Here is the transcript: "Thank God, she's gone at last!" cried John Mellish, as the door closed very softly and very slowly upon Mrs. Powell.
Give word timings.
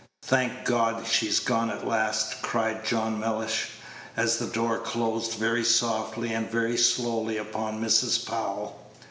"Thank 0.23 0.65
God, 0.65 1.05
she's 1.05 1.39
gone 1.39 1.69
at 1.69 1.87
last!" 1.87 2.41
cried 2.41 2.83
John 2.83 3.19
Mellish, 3.19 3.67
as 4.17 4.39
the 4.39 4.47
door 4.47 4.79
closed 4.79 5.33
very 5.33 5.63
softly 5.63 6.33
and 6.33 6.49
very 6.49 6.75
slowly 6.75 7.37
upon 7.37 7.79
Mrs. 7.79 8.25
Powell. 8.25 8.79